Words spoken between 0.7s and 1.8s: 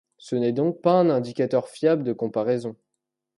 pas un indicateur